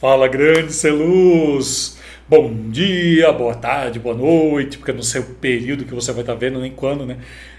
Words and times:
Fala, 0.00 0.28
grande 0.28 0.72
Celuz! 0.72 1.98
Bom 2.28 2.70
dia, 2.70 3.32
boa 3.32 3.56
tarde, 3.56 3.98
boa 3.98 4.14
noite, 4.14 4.78
porque 4.78 4.92
eu 4.92 4.94
não 4.94 5.02
sei 5.02 5.20
o 5.20 5.24
período 5.24 5.84
que 5.84 5.92
você 5.92 6.12
vai 6.12 6.20
estar 6.20 6.36
vendo, 6.36 6.60
nem 6.60 6.70
quando, 6.70 7.04
né? 7.04 7.18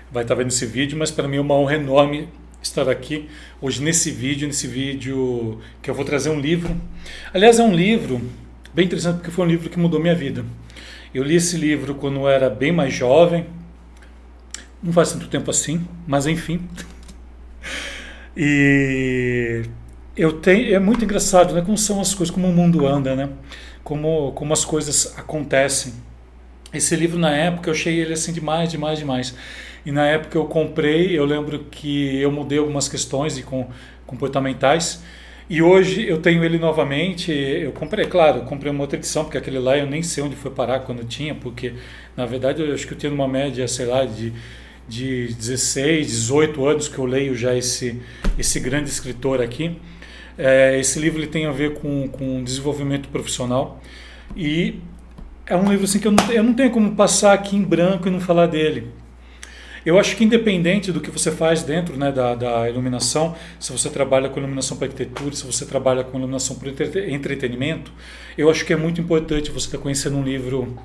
Vai 0.09 0.23
estar 0.23 0.35
vendo 0.35 0.47
esse 0.47 0.65
vídeo, 0.65 0.97
mas 0.97 1.11
para 1.11 1.27
mim 1.27 1.35
é 1.35 1.41
uma 1.41 1.53
honra 1.55 1.75
enorme 1.75 2.29
estar 2.63 2.87
aqui 2.87 3.27
hoje 3.59 3.83
nesse 3.83 4.09
vídeo, 4.09 4.47
nesse 4.47 4.67
vídeo 4.67 5.59
que 5.81 5.89
eu 5.89 5.93
vou 5.93 6.05
trazer 6.05 6.29
um 6.29 6.39
livro. 6.39 6.73
Aliás, 7.33 7.59
é 7.59 7.63
um 7.63 7.75
livro 7.75 8.21
bem 8.73 8.85
interessante 8.85 9.17
porque 9.17 9.31
foi 9.31 9.43
um 9.43 9.49
livro 9.49 9.69
que 9.69 9.77
mudou 9.77 9.99
minha 9.99 10.15
vida. 10.15 10.45
Eu 11.13 11.23
li 11.23 11.35
esse 11.35 11.57
livro 11.57 11.93
quando 11.95 12.21
eu 12.21 12.29
era 12.29 12.49
bem 12.49 12.71
mais 12.71 12.93
jovem, 12.93 13.47
não 14.81 14.93
faz 14.93 15.11
tanto 15.11 15.27
tempo 15.27 15.51
assim, 15.51 15.85
mas 16.07 16.25
enfim. 16.25 16.61
E 18.41 19.63
eu 20.19 20.33
tenho, 20.33 20.75
é 20.75 20.79
muito 20.79 21.05
engraçado, 21.05 21.53
né? 21.53 21.61
Como 21.61 21.77
são 21.77 22.01
as 22.01 22.13
coisas, 22.13 22.33
como 22.33 22.47
o 22.47 22.51
mundo 22.51 22.85
anda, 22.85 23.15
né? 23.15 23.29
Como, 23.83 24.33
como 24.33 24.51
as 24.51 24.65
coisas 24.65 25.17
acontecem. 25.17 25.93
Esse 26.73 26.95
livro 26.95 27.17
na 27.17 27.31
época 27.31 27.69
eu 27.69 27.73
achei 27.73 27.97
ele 27.97 28.13
assim 28.13 28.33
demais, 28.33 28.69
demais, 28.69 28.99
demais. 28.99 29.33
E 29.85 29.91
na 29.91 30.05
época 30.05 30.37
eu 30.37 30.45
comprei, 30.45 31.17
eu 31.17 31.23
lembro 31.23 31.59
que 31.71 32.21
eu 32.21 32.29
mudei 32.31 32.59
algumas 32.59 32.89
questões 32.89 33.37
e 33.37 33.43
com 33.43 33.69
comportamentais. 34.05 35.01
E 35.49 35.61
hoje 35.61 36.05
eu 36.05 36.21
tenho 36.21 36.43
ele 36.43 36.59
novamente. 36.59 37.31
Eu 37.31 37.71
comprei, 37.71 38.05
claro, 38.05 38.39
eu 38.39 38.43
comprei 38.43 38.71
uma 38.71 38.81
outra 38.81 38.97
edição, 38.97 39.23
porque 39.23 39.37
aquele 39.37 39.57
lá 39.57 39.77
eu 39.77 39.87
nem 39.87 40.03
sei 40.03 40.21
onde 40.21 40.35
foi 40.35 40.51
parar 40.51 40.81
quando 40.81 41.03
tinha, 41.05 41.33
porque 41.33 41.73
na 42.15 42.25
verdade 42.25 42.61
eu 42.61 42.73
acho 42.73 42.85
que 42.85 42.93
eu 42.93 42.97
tinha 42.97 43.11
uma 43.11 43.27
média, 43.27 43.65
sei 43.69 43.85
lá, 43.85 44.03
de, 44.03 44.33
de 44.87 45.33
16, 45.33 46.07
18 46.07 46.65
anos 46.65 46.87
que 46.89 46.99
eu 46.99 47.05
leio 47.05 47.35
já 47.35 47.55
esse, 47.55 48.01
esse 48.37 48.59
grande 48.59 48.89
escritor 48.89 49.41
aqui. 49.41 49.79
É, 50.41 50.79
esse 50.79 50.97
livro 50.99 51.19
ele 51.19 51.27
tem 51.27 51.45
a 51.45 51.51
ver 51.51 51.73
com, 51.73 52.07
com 52.07 52.41
desenvolvimento 52.41 53.09
profissional 53.09 53.81
e 54.37 54.79
é 55.45 55.53
um 55.53 55.69
livro 55.69 55.83
assim 55.83 55.99
que 55.99 56.07
eu 56.07 56.11
não, 56.13 56.31
eu 56.31 56.41
não 56.41 56.53
tenho 56.53 56.71
como 56.71 56.95
passar 56.95 57.33
aqui 57.33 57.57
em 57.57 57.61
branco 57.61 58.07
e 58.07 58.11
não 58.11 58.21
falar 58.21 58.47
dele. 58.47 58.87
Eu 59.85 59.99
acho 59.99 60.15
que 60.15 60.23
independente 60.23 60.91
do 60.91 61.01
que 61.01 61.09
você 61.09 61.29
faz 61.29 61.63
dentro 61.63 61.97
né, 61.97 62.09
da, 62.11 62.35
da 62.35 62.69
iluminação, 62.69 63.35
se 63.59 63.71
você 63.71 63.89
trabalha 63.89 64.29
com 64.29 64.39
iluminação 64.39 64.77
para 64.77 64.87
arquitetura, 64.87 65.35
se 65.35 65.45
você 65.45 65.65
trabalha 65.65 66.03
com 66.03 66.17
iluminação 66.17 66.55
para 66.55 66.69
entretenimento, 67.09 67.91
eu 68.37 68.49
acho 68.49 68.65
que 68.65 68.71
é 68.71 68.77
muito 68.77 69.01
importante 69.01 69.51
você 69.51 69.67
estar 69.67 69.77
conhecendo 69.77 70.17
um 70.17 70.23
livro 70.23 70.77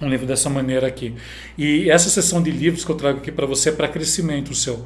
um 0.00 0.08
livro 0.08 0.26
dessa 0.26 0.50
maneira 0.50 0.86
aqui. 0.86 1.14
E 1.56 1.88
essa 1.88 2.10
sessão 2.10 2.42
de 2.42 2.50
livros 2.50 2.84
que 2.84 2.90
eu 2.90 2.96
trago 2.96 3.18
aqui 3.18 3.30
para 3.30 3.46
você 3.46 3.68
é 3.68 3.72
para 3.72 3.86
crescimento 3.86 4.52
seu. 4.54 4.84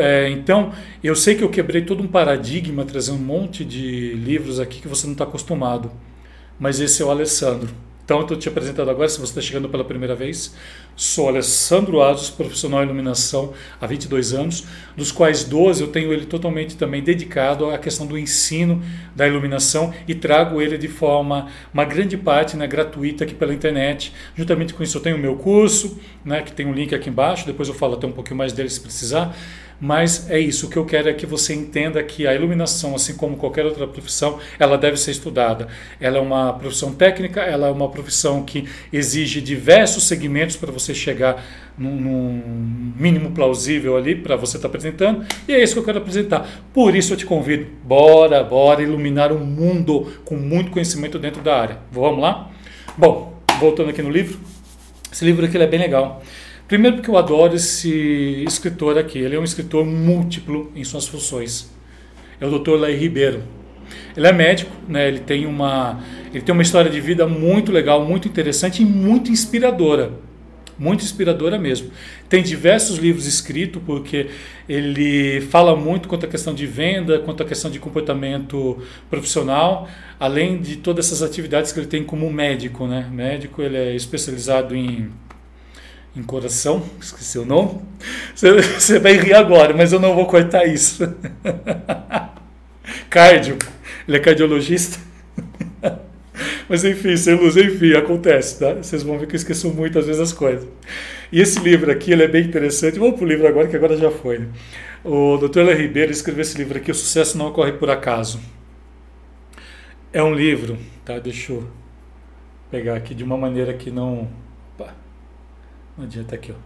É, 0.00 0.30
então, 0.30 0.72
eu 1.02 1.14
sei 1.14 1.34
que 1.34 1.44
eu 1.44 1.50
quebrei 1.50 1.82
todo 1.82 2.02
um 2.02 2.06
paradigma, 2.06 2.84
trazendo 2.84 3.18
um 3.18 3.24
monte 3.24 3.64
de 3.64 4.14
livros 4.14 4.58
aqui 4.58 4.80
que 4.80 4.88
você 4.88 5.06
não 5.06 5.12
está 5.12 5.24
acostumado. 5.24 5.90
Mas 6.58 6.80
esse 6.80 7.02
é 7.02 7.04
o 7.04 7.10
Alessandro. 7.10 7.68
Então, 8.04 8.18
eu 8.18 8.22
estou 8.22 8.36
te 8.36 8.48
apresentando 8.48 8.90
agora, 8.90 9.08
se 9.08 9.18
você 9.18 9.30
está 9.30 9.40
chegando 9.40 9.66
pela 9.68 9.82
primeira 9.82 10.14
vez. 10.14 10.54
Sou 10.94 11.26
Alessandro 11.26 12.02
Asos, 12.02 12.30
profissional 12.30 12.82
em 12.82 12.84
iluminação 12.84 13.52
há 13.80 13.86
22 13.86 14.34
anos, 14.34 14.66
dos 14.96 15.10
quais 15.10 15.42
12 15.42 15.80
eu 15.80 15.88
tenho 15.88 16.12
ele 16.12 16.26
totalmente 16.26 16.76
também 16.76 17.02
dedicado 17.02 17.70
à 17.70 17.78
questão 17.78 18.06
do 18.06 18.16
ensino 18.16 18.80
da 19.16 19.26
iluminação 19.26 19.92
e 20.06 20.14
trago 20.14 20.60
ele 20.60 20.78
de 20.78 20.86
forma, 20.86 21.48
uma 21.72 21.84
grande 21.84 22.16
parte 22.16 22.56
né, 22.56 22.66
gratuita 22.66 23.24
aqui 23.24 23.34
pela 23.34 23.52
internet. 23.52 24.12
Juntamente 24.36 24.72
com 24.74 24.82
isso, 24.82 24.98
eu 24.98 25.02
tenho 25.02 25.16
o 25.16 25.18
meu 25.18 25.36
curso, 25.36 25.98
né, 26.24 26.42
que 26.42 26.52
tem 26.52 26.66
um 26.66 26.74
link 26.74 26.94
aqui 26.94 27.08
embaixo, 27.08 27.46
depois 27.46 27.68
eu 27.68 27.74
falo 27.74 27.94
até 27.94 28.06
um 28.06 28.12
pouquinho 28.12 28.36
mais 28.36 28.52
dele 28.52 28.68
se 28.68 28.80
precisar. 28.80 29.34
Mas 29.80 30.30
é 30.30 30.38
isso, 30.38 30.66
o 30.66 30.70
que 30.70 30.76
eu 30.76 30.84
quero 30.84 31.08
é 31.08 31.12
que 31.12 31.26
você 31.26 31.52
entenda 31.54 32.02
que 32.02 32.26
a 32.26 32.34
iluminação, 32.34 32.94
assim 32.94 33.16
como 33.16 33.36
qualquer 33.36 33.66
outra 33.66 33.86
profissão, 33.86 34.38
ela 34.58 34.78
deve 34.78 34.96
ser 34.96 35.10
estudada. 35.10 35.68
Ela 36.00 36.18
é 36.18 36.20
uma 36.20 36.52
profissão 36.52 36.92
técnica, 36.92 37.40
ela 37.40 37.68
é 37.68 37.70
uma 37.70 37.88
profissão 37.88 38.42
que 38.42 38.68
exige 38.92 39.40
diversos 39.40 40.04
segmentos 40.04 40.56
para 40.56 40.70
você 40.70 40.94
chegar 40.94 41.44
num, 41.76 42.42
mínimo 42.96 43.32
plausível 43.32 43.96
ali 43.96 44.14
para 44.14 44.36
você 44.36 44.56
estar 44.56 44.68
tá 44.68 44.70
apresentando, 44.70 45.26
e 45.48 45.52
é 45.52 45.62
isso 45.62 45.74
que 45.74 45.80
eu 45.80 45.84
quero 45.84 45.98
apresentar. 45.98 46.48
Por 46.72 46.94
isso 46.94 47.12
eu 47.12 47.16
te 47.16 47.26
convido, 47.26 47.66
bora, 47.82 48.42
bora 48.42 48.82
iluminar 48.82 49.32
o 49.32 49.38
mundo 49.38 50.12
com 50.24 50.36
muito 50.36 50.70
conhecimento 50.70 51.18
dentro 51.18 51.42
da 51.42 51.60
área. 51.60 51.78
Vamos 51.90 52.20
lá? 52.20 52.50
Bom, 52.96 53.40
voltando 53.58 53.90
aqui 53.90 54.02
no 54.02 54.10
livro, 54.10 54.38
esse 55.12 55.24
livro 55.24 55.44
aqui 55.44 55.58
é 55.58 55.66
bem 55.66 55.80
legal. 55.80 56.22
Primeiro 56.66 56.96
porque 56.96 57.10
eu 57.10 57.18
adoro 57.18 57.54
esse 57.54 58.44
escritor 58.46 58.96
aqui. 58.96 59.18
Ele 59.18 59.36
é 59.36 59.38
um 59.38 59.44
escritor 59.44 59.84
múltiplo 59.84 60.72
em 60.74 60.82
suas 60.82 61.06
funções. 61.06 61.70
É 62.40 62.46
o 62.46 62.58
Dr. 62.58 62.76
Lai 62.76 62.94
Ribeiro. 62.94 63.42
Ele 64.16 64.26
é 64.26 64.32
médico, 64.32 64.72
né? 64.88 65.08
Ele 65.08 65.20
tem 65.20 65.44
uma 65.44 66.00
ele 66.32 66.42
tem 66.42 66.52
uma 66.52 66.62
história 66.62 66.90
de 66.90 67.00
vida 67.00 67.26
muito 67.26 67.70
legal, 67.70 68.04
muito 68.04 68.26
interessante 68.26 68.82
e 68.82 68.84
muito 68.84 69.30
inspiradora. 69.30 70.12
Muito 70.76 71.04
inspiradora 71.04 71.56
mesmo. 71.58 71.90
Tem 72.28 72.42
diversos 72.42 72.98
livros 72.98 73.26
escritos 73.26 73.80
porque 73.86 74.28
ele 74.68 75.40
fala 75.42 75.76
muito 75.76 76.08
quanto 76.08 76.26
à 76.26 76.28
questão 76.28 76.52
de 76.52 76.66
venda, 76.66 77.20
quanto 77.20 77.42
à 77.44 77.46
questão 77.46 77.70
de 77.70 77.78
comportamento 77.78 78.78
profissional, 79.08 79.88
além 80.18 80.60
de 80.60 80.76
todas 80.76 81.06
essas 81.06 81.22
atividades 81.22 81.70
que 81.70 81.78
ele 81.78 81.86
tem 81.86 82.02
como 82.02 82.28
médico, 82.32 82.88
né? 82.88 83.08
Médico, 83.12 83.62
ele 83.62 83.76
é 83.76 83.94
especializado 83.94 84.74
em 84.74 85.12
em 86.16 86.22
coração, 86.22 86.82
esqueci 87.00 87.38
o 87.38 87.44
nome. 87.44 87.80
Você, 88.34 88.98
vai 88.98 89.16
rir 89.16 89.34
agora, 89.34 89.74
mas 89.74 89.92
eu 89.92 89.98
não 89.98 90.14
vou 90.14 90.26
cortar 90.26 90.64
isso. 90.64 91.12
Cardio, 93.10 93.58
ele 94.06 94.16
é 94.16 94.20
cardiologista. 94.20 94.98
Mas 96.68 96.84
enfim, 96.84 97.16
sem 97.16 97.34
luz, 97.34 97.56
enfim, 97.56 97.92
acontece, 97.92 98.58
tá? 98.58 98.74
Vocês 98.74 99.02
vão 99.02 99.18
ver 99.18 99.26
que 99.26 99.34
eu 99.34 99.36
esqueço 99.36 99.68
muitas 99.72 100.06
vezes 100.06 100.20
as 100.20 100.32
coisas. 100.32 100.66
E 101.30 101.40
esse 101.40 101.60
livro 101.60 101.90
aqui, 101.90 102.10
ele 102.10 102.24
é 102.24 102.28
bem 102.28 102.44
interessante. 102.44 102.98
Vamos 102.98 103.16
para 103.16 103.24
o 103.24 103.28
livro 103.28 103.46
agora, 103.46 103.68
que 103.68 103.76
agora 103.76 103.96
já 103.96 104.10
foi. 104.10 104.38
Né? 104.38 104.48
O 105.04 105.36
Dr. 105.36 105.60
Léo 105.60 105.76
Ribeiro 105.76 106.10
escreveu 106.10 106.42
esse 106.42 106.56
livro 106.58 106.76
aqui, 106.76 106.90
O 106.90 106.94
Sucesso 106.94 107.38
Não 107.38 107.48
Ocorre 107.48 107.72
Por 107.72 107.88
Acaso. 107.90 108.40
É 110.12 110.22
um 110.22 110.34
livro, 110.34 110.76
tá? 111.04 111.18
Deixa 111.18 111.52
eu 111.52 111.68
pegar 112.70 112.96
aqui 112.96 113.14
de 113.14 113.22
uma 113.22 113.36
maneira 113.36 113.74
que 113.74 113.90
não 113.90 114.28
não 115.96 116.04
adianta 116.04 116.34
aqui, 116.34 116.52
ó. 116.52 116.56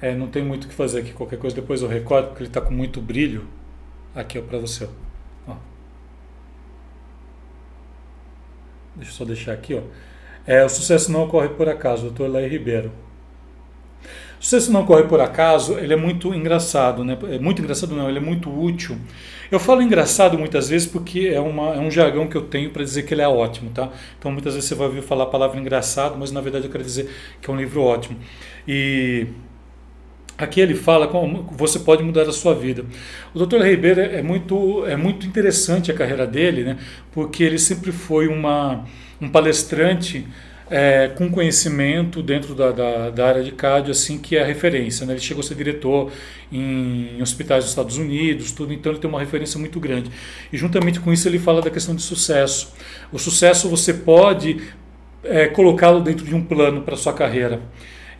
É, 0.00 0.14
não 0.14 0.28
tem 0.28 0.44
muito 0.44 0.64
o 0.64 0.68
que 0.68 0.74
fazer 0.74 1.00
aqui. 1.00 1.12
Qualquer 1.12 1.38
coisa 1.38 1.56
depois 1.56 1.82
eu 1.82 1.88
recordo, 1.88 2.28
porque 2.28 2.42
ele 2.42 2.50
está 2.50 2.60
com 2.60 2.72
muito 2.72 3.00
brilho. 3.00 3.46
Aqui, 4.14 4.38
ó, 4.38 4.42
para 4.42 4.58
você, 4.58 4.84
ó. 4.84 5.06
Deixa 8.96 9.10
eu 9.10 9.14
só 9.14 9.24
deixar 9.24 9.52
aqui, 9.52 9.74
ó. 9.74 9.82
É, 10.46 10.64
o 10.64 10.68
sucesso 10.68 11.12
não 11.12 11.24
ocorre 11.24 11.48
por 11.50 11.68
acaso, 11.68 12.04
doutor 12.04 12.30
Lai 12.30 12.46
Ribeiro. 12.48 12.90
O 14.38 14.44
sucesso 14.44 14.70
não 14.70 14.82
ocorre 14.82 15.04
por 15.04 15.20
acaso, 15.20 15.78
ele 15.78 15.92
é 15.92 15.96
muito 15.96 16.34
engraçado, 16.34 17.02
né? 17.04 17.16
É 17.30 17.38
muito 17.38 17.62
engraçado 17.62 17.94
não, 17.94 18.08
ele 18.08 18.18
é 18.18 18.20
muito 18.20 18.50
útil. 18.50 18.96
Eu 19.50 19.58
falo 19.58 19.80
engraçado 19.80 20.38
muitas 20.38 20.68
vezes 20.68 20.86
porque 20.86 21.30
é, 21.32 21.40
uma, 21.40 21.74
é 21.74 21.78
um 21.78 21.90
jargão 21.90 22.28
que 22.28 22.36
eu 22.36 22.42
tenho 22.42 22.70
para 22.70 22.82
dizer 22.82 23.04
que 23.04 23.14
ele 23.14 23.22
é 23.22 23.28
ótimo, 23.28 23.70
tá? 23.70 23.90
Então 24.18 24.30
muitas 24.30 24.54
vezes 24.54 24.68
você 24.68 24.74
vai 24.74 24.88
ouvir 24.88 25.02
falar 25.02 25.24
a 25.24 25.28
palavra 25.28 25.58
engraçado, 25.58 26.16
mas 26.18 26.30
na 26.30 26.40
verdade 26.40 26.66
eu 26.66 26.70
quero 26.70 26.84
dizer 26.84 27.08
que 27.40 27.50
é 27.50 27.52
um 27.52 27.56
livro 27.56 27.82
ótimo. 27.82 28.18
E 28.66 29.26
Aqui 30.38 30.60
ele 30.60 30.74
fala 30.74 31.08
como 31.08 31.44
você 31.52 31.78
pode 31.78 32.02
mudar 32.02 32.28
a 32.28 32.32
sua 32.32 32.54
vida. 32.54 32.84
O 33.34 33.46
Dr. 33.46 33.62
Ribeiro 33.62 34.02
é 34.02 34.22
muito, 34.22 34.84
é 34.84 34.94
muito 34.94 35.26
interessante 35.26 35.90
a 35.90 35.94
carreira 35.94 36.26
dele, 36.26 36.62
né? 36.62 36.76
porque 37.10 37.42
ele 37.42 37.58
sempre 37.58 37.90
foi 37.90 38.28
uma, 38.28 38.84
um 39.18 39.30
palestrante 39.30 40.26
é, 40.68 41.08
com 41.08 41.30
conhecimento 41.30 42.22
dentro 42.22 42.54
da, 42.54 42.72
da, 42.72 43.10
da, 43.10 43.26
área 43.26 43.42
de 43.42 43.52
cardio, 43.52 43.92
assim, 43.92 44.18
que 44.18 44.36
é 44.36 44.42
a 44.42 44.46
referência. 44.46 45.06
Né? 45.06 45.12
Ele 45.12 45.20
chegou 45.20 45.40
a 45.40 45.44
ser 45.44 45.54
diretor 45.54 46.10
em, 46.50 47.16
em 47.16 47.22
hospitais 47.22 47.64
dos 47.64 47.70
Estados 47.70 47.96
Unidos, 47.96 48.52
tudo, 48.52 48.72
então 48.72 48.92
ele 48.92 49.00
tem 49.00 49.08
uma 49.08 49.20
referência 49.20 49.58
muito 49.58 49.78
grande. 49.78 50.10
E 50.52 50.56
juntamente 50.56 50.98
com 50.98 51.12
isso 51.12 51.28
ele 51.28 51.38
fala 51.38 51.62
da 51.62 51.70
questão 51.70 51.94
de 51.94 52.02
sucesso. 52.02 52.74
O 53.12 53.18
sucesso 53.18 53.68
você 53.68 53.94
pode 53.94 54.60
é, 55.22 55.46
colocá-lo 55.46 56.00
dentro 56.00 56.26
de 56.26 56.34
um 56.34 56.42
plano 56.42 56.82
para 56.82 56.96
sua 56.96 57.12
carreira. 57.12 57.60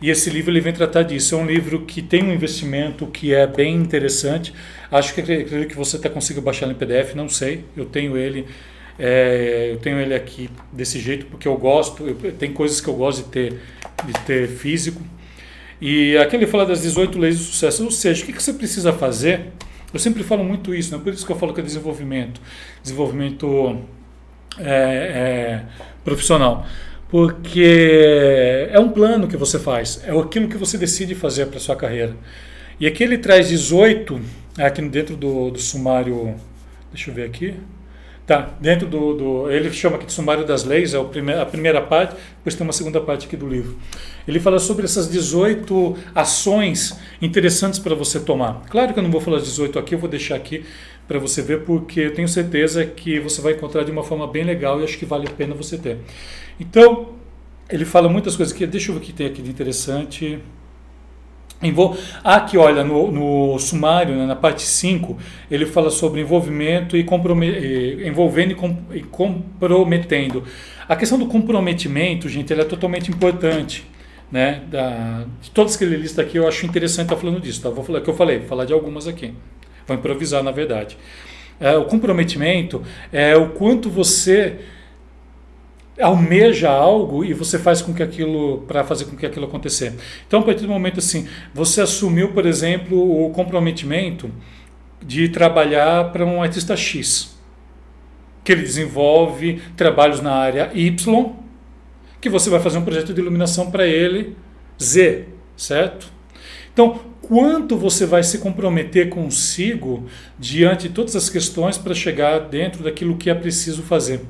E 0.01 0.09
esse 0.09 0.29
livro 0.29 0.51
ele 0.51 0.61
vem 0.61 0.73
tratar 0.73 1.03
disso. 1.03 1.35
É 1.35 1.37
um 1.37 1.45
livro 1.45 1.81
que 1.81 2.01
tem 2.01 2.23
um 2.23 2.31
investimento 2.31 3.07
que 3.07 3.33
é 3.33 3.47
bem 3.47 3.75
interessante. 3.75 4.53
Acho 4.91 5.13
que 5.13 5.21
acredito 5.21 5.67
que 5.67 5.75
você 5.75 5.97
até 5.97 6.07
consiga 6.07 6.39
baixar 6.39 6.67
no 6.67 6.75
PDF, 6.75 7.15
não 7.15 7.27
sei. 7.27 7.65
Eu 7.75 7.85
tenho 7.85 8.15
ele 8.15 8.45
é, 8.99 9.69
eu 9.71 9.77
tenho 9.77 9.99
ele 9.99 10.15
aqui 10.15 10.49
desse 10.71 10.99
jeito 10.99 11.27
porque 11.27 11.47
eu 11.47 11.55
gosto, 11.57 12.07
eu, 12.07 12.15
tem 12.33 12.51
coisas 12.51 12.81
que 12.81 12.87
eu 12.87 12.95
gosto 12.95 13.23
de 13.23 13.29
ter, 13.29 13.59
de 14.05 14.13
ter 14.25 14.47
físico. 14.47 15.01
E 15.79 16.17
aqui 16.17 16.35
ele 16.35 16.47
fala 16.47 16.65
das 16.65 16.81
18 16.81 17.19
leis 17.19 17.37
do 17.37 17.43
sucesso, 17.43 17.83
ou 17.83 17.91
seja, 17.91 18.23
o 18.23 18.25
que, 18.25 18.33
que 18.33 18.41
você 18.41 18.53
precisa 18.53 18.91
fazer? 18.91 19.51
Eu 19.93 19.99
sempre 19.99 20.23
falo 20.23 20.43
muito 20.43 20.73
isso, 20.73 20.95
né? 20.95 21.01
por 21.01 21.13
isso 21.13 21.25
que 21.25 21.31
eu 21.31 21.35
falo 21.35 21.53
que 21.53 21.61
é 21.61 21.63
desenvolvimento, 21.63 22.41
desenvolvimento 22.81 23.79
é, 24.57 24.65
é, 24.65 25.63
profissional. 26.03 26.65
Porque 27.09 28.67
é 28.69 28.79
um 28.79 28.89
plano 28.89 29.27
que 29.27 29.37
você 29.37 29.57
faz, 29.57 30.03
é 30.05 30.11
aquilo 30.11 30.49
que 30.49 30.57
você 30.57 30.77
decide 30.77 31.15
fazer 31.15 31.45
para 31.45 31.59
sua 31.59 31.75
carreira. 31.75 32.17
E 32.79 32.85
aqui 32.85 33.03
ele 33.03 33.17
traz 33.17 33.47
18, 33.47 34.19
aqui 34.57 34.81
dentro 34.81 35.15
do, 35.15 35.51
do 35.51 35.59
sumário, 35.59 36.35
deixa 36.91 37.09
eu 37.09 37.15
ver 37.15 37.23
aqui, 37.23 37.55
Tá, 38.27 38.49
dentro 38.59 38.89
do, 38.89 39.13
do, 39.13 39.49
Ele 39.49 39.71
chama 39.71 39.95
aqui 39.95 40.05
de 40.05 40.11
sumário 40.11 40.45
das 40.45 40.65
leis, 40.65 40.93
é 40.93 41.01
prime, 41.01 41.31
a 41.31 41.45
primeira 41.45 41.81
parte, 41.81 42.13
depois 42.39 42.53
tem 42.55 42.67
uma 42.67 42.73
segunda 42.73 42.99
parte 42.99 43.25
aqui 43.25 43.37
do 43.37 43.47
livro. 43.47 43.77
Ele 44.27 44.37
fala 44.37 44.59
sobre 44.59 44.83
essas 44.83 45.09
18 45.09 45.95
ações 46.13 46.99
interessantes 47.21 47.79
para 47.79 47.95
você 47.95 48.19
tomar. 48.19 48.65
Claro 48.69 48.93
que 48.93 48.99
eu 48.99 49.03
não 49.03 49.09
vou 49.09 49.21
falar 49.21 49.39
18 49.39 49.79
aqui, 49.79 49.95
eu 49.95 49.99
vou 49.99 50.09
deixar 50.09 50.35
aqui 50.35 50.65
para 51.07 51.17
você 51.19 51.41
ver, 51.41 51.61
porque 51.61 52.01
eu 52.01 52.13
tenho 52.13 52.27
certeza 52.27 52.85
que 52.85 53.17
você 53.17 53.41
vai 53.41 53.53
encontrar 53.53 53.85
de 53.85 53.91
uma 53.91 54.03
forma 54.03 54.27
bem 54.27 54.43
legal 54.43 54.81
e 54.81 54.83
acho 54.83 54.97
que 54.97 55.05
vale 55.05 55.25
a 55.25 55.31
pena 55.31 55.55
você 55.55 55.77
ter. 55.77 55.99
Então, 56.59 57.13
ele 57.69 57.85
fala 57.85 58.09
muitas 58.09 58.35
coisas 58.35 58.53
que. 58.53 58.67
Deixa 58.67 58.91
eu 58.91 58.95
ver 58.95 59.01
o 59.01 59.03
que 59.03 59.13
tem 59.13 59.27
aqui 59.27 59.41
de 59.41 59.49
interessante. 59.49 60.39
Envol... 61.61 61.97
Aqui, 62.23 62.57
olha, 62.57 62.83
no, 62.83 63.11
no 63.11 63.59
sumário, 63.59 64.15
né, 64.15 64.25
na 64.25 64.35
parte 64.35 64.61
5, 64.61 65.17
ele 65.49 65.65
fala 65.65 65.89
sobre 65.89 66.21
envolvimento 66.21 66.95
e 66.95 67.03
compromet... 67.03 68.03
envolvendo 68.05 68.51
e, 68.51 68.55
com... 68.55 68.77
e, 68.93 69.01
comprometendo. 69.01 70.43
A 70.87 70.95
questão 70.95 71.17
do 71.17 71.27
comprometimento, 71.27 72.29
gente, 72.29 72.53
ela 72.53 72.61
é 72.61 72.65
totalmente 72.65 73.09
importante. 73.11 73.85
Né? 74.31 74.61
Da... 74.69 75.25
De 75.41 75.51
todas 75.51 75.75
que 75.75 75.83
ele 75.83 75.97
lista 75.97 76.21
aqui, 76.21 76.37
eu 76.37 76.47
acho 76.47 76.65
interessante 76.65 77.05
estar 77.05 77.17
falando 77.17 77.41
disso. 77.41 77.61
Tá? 77.61 77.69
Vou 77.69 77.83
falar 77.83 78.01
que 78.01 78.09
eu 78.09 78.15
falei, 78.15 78.39
vou 78.39 78.47
falar 78.47 78.65
de 78.65 78.73
algumas 78.73 79.07
aqui. 79.07 79.33
Vou 79.87 79.97
improvisar, 79.97 80.43
na 80.43 80.51
verdade. 80.51 80.97
É, 81.59 81.75
o 81.75 81.85
comprometimento 81.85 82.83
é 83.11 83.35
o 83.35 83.49
quanto 83.49 83.89
você 83.89 84.59
almeja 85.99 86.69
algo 86.69 87.25
e 87.25 87.33
você 87.33 87.57
faz 87.57 87.81
com 87.81 87.93
que 87.93 88.03
aquilo 88.03 88.59
para 88.67 88.83
fazer 88.83 89.05
com 89.05 89.15
que 89.15 89.25
aquilo 89.25 89.45
acontecer. 89.45 89.93
Então, 90.27 90.39
a 90.39 90.43
partir 90.43 90.61
do 90.61 90.69
momento 90.69 90.99
assim, 90.99 91.27
você 91.53 91.81
assumiu, 91.81 92.31
por 92.33 92.45
exemplo, 92.45 93.25
o 93.25 93.29
comprometimento 93.31 94.29
de 95.03 95.29
trabalhar 95.29 96.11
para 96.11 96.25
um 96.25 96.41
artista 96.41 96.75
X, 96.75 97.35
que 98.43 98.51
ele 98.51 98.61
desenvolve 98.61 99.61
trabalhos 99.75 100.21
na 100.21 100.33
área 100.33 100.71
Y, 100.73 101.33
que 102.19 102.29
você 102.29 102.49
vai 102.49 102.59
fazer 102.59 102.77
um 102.77 102.83
projeto 102.83 103.13
de 103.13 103.21
iluminação 103.21 103.69
para 103.71 103.85
ele 103.85 104.35
Z, 104.81 105.25
certo? 105.55 106.11
Então, 106.73 106.99
quanto 107.21 107.75
você 107.75 108.05
vai 108.05 108.23
se 108.23 108.37
comprometer 108.37 109.09
consigo 109.09 110.05
diante 110.37 110.87
de 110.87 110.93
todas 110.93 111.15
as 111.15 111.29
questões 111.29 111.77
para 111.77 111.93
chegar 111.93 112.39
dentro 112.39 112.83
daquilo 112.83 113.17
que 113.17 113.29
é 113.29 113.35
preciso 113.35 113.81
fazer? 113.81 114.21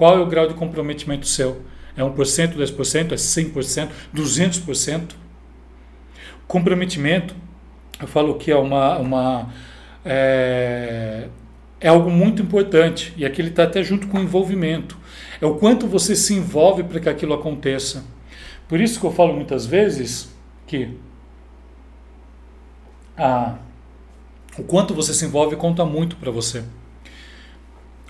Qual 0.00 0.16
é 0.16 0.22
o 0.22 0.24
grau 0.24 0.48
de 0.48 0.54
comprometimento 0.54 1.28
seu? 1.28 1.60
É 1.94 2.00
1%, 2.00 2.56
10%, 2.56 3.12
é 3.12 3.16
100%, 3.16 3.90
200%? 4.16 5.10
Comprometimento, 6.48 7.36
eu 8.00 8.08
falo 8.08 8.36
que 8.36 8.50
é 8.50 8.56
uma, 8.56 8.96
uma 8.96 9.52
é, 10.02 11.28
é 11.78 11.88
algo 11.88 12.10
muito 12.10 12.40
importante 12.40 13.12
e 13.14 13.26
aqui 13.26 13.42
ele 13.42 13.50
está 13.50 13.64
até 13.64 13.82
junto 13.82 14.08
com 14.08 14.16
o 14.16 14.22
envolvimento. 14.22 14.96
É 15.38 15.44
o 15.44 15.56
quanto 15.56 15.86
você 15.86 16.16
se 16.16 16.32
envolve 16.32 16.82
para 16.82 16.98
que 16.98 17.08
aquilo 17.10 17.34
aconteça. 17.34 18.02
Por 18.66 18.80
isso 18.80 18.98
que 18.98 19.04
eu 19.04 19.12
falo 19.12 19.34
muitas 19.34 19.66
vezes 19.66 20.34
que 20.66 20.96
a, 23.18 23.58
o 24.58 24.62
quanto 24.62 24.94
você 24.94 25.12
se 25.12 25.26
envolve 25.26 25.56
conta 25.56 25.84
muito 25.84 26.16
para 26.16 26.30
você. 26.30 26.64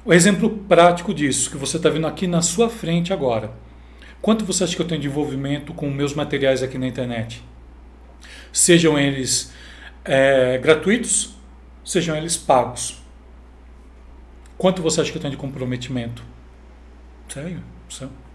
O 0.02 0.14
exemplo 0.14 0.48
prático 0.66 1.12
disso, 1.12 1.50
que 1.50 1.58
você 1.58 1.76
está 1.76 1.90
vendo 1.90 2.06
aqui 2.06 2.26
na 2.26 2.40
sua 2.40 2.70
frente 2.70 3.12
agora. 3.12 3.52
Quanto 4.22 4.46
você 4.46 4.64
acha 4.64 4.74
que 4.74 4.80
eu 4.80 4.86
tenho 4.86 5.00
de 5.00 5.08
envolvimento 5.08 5.74
com 5.74 5.90
meus 5.90 6.14
materiais 6.14 6.62
aqui 6.62 6.78
na 6.78 6.86
internet? 6.86 7.42
Sejam 8.50 8.98
eles 8.98 9.52
é, 10.04 10.56
gratuitos, 10.58 11.34
sejam 11.84 12.16
eles 12.16 12.36
pagos. 12.36 13.02
Quanto 14.56 14.80
você 14.80 15.02
acha 15.02 15.10
que 15.10 15.18
eu 15.18 15.22
tenho 15.22 15.32
de 15.32 15.38
comprometimento? 15.38 16.22
Sério? 17.28 17.62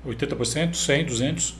80%, 0.05 0.71
100%, 0.71 1.07
200%? 1.07 1.53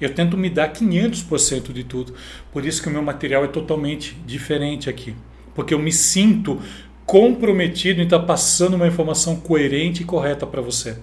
Eu 0.00 0.14
tento 0.14 0.36
me 0.36 0.50
dar 0.50 0.72
500% 0.72 1.72
de 1.72 1.84
tudo. 1.84 2.14
Por 2.52 2.64
isso 2.64 2.82
que 2.82 2.88
o 2.88 2.92
meu 2.92 3.02
material 3.02 3.44
é 3.44 3.48
totalmente 3.48 4.14
diferente 4.26 4.88
aqui. 4.88 5.14
Porque 5.54 5.72
eu 5.72 5.78
me 5.78 5.92
sinto 5.92 6.60
comprometido 7.06 8.00
em 8.00 8.04
estar 8.04 8.20
passando 8.20 8.74
uma 8.74 8.86
informação 8.86 9.36
coerente 9.36 10.02
e 10.02 10.06
correta 10.06 10.46
para 10.46 10.62
você. 10.62 10.96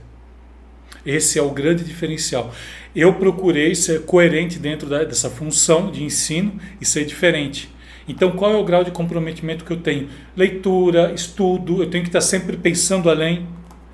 Esse 1.06 1.40
é 1.40 1.42
o 1.42 1.50
grande 1.50 1.84
diferencial. 1.84 2.54
Eu 2.96 3.14
procurei 3.14 3.74
ser 3.74 4.06
coerente 4.06 4.60
dentro 4.60 4.88
da, 4.88 5.04
dessa 5.04 5.30
função 5.30 5.92
de 5.92 6.04
ensino 6.04 6.60
e 6.80 6.86
ser 6.86 7.06
diferente. 7.06 7.70
Então, 8.08 8.32
qual 8.32 8.52
é 8.52 8.58
o 8.58 8.64
grau 8.64 8.84
de 8.84 8.92
comprometimento 8.92 9.64
que 9.64 9.72
eu 9.72 9.78
tenho? 9.78 10.10
Leitura, 10.36 11.12
estudo, 11.14 11.82
eu 11.82 11.90
tenho 11.90 12.04
que 12.04 12.10
estar 12.10 12.22
sempre 12.22 12.58
pensando 12.58 13.10
além. 13.10 13.48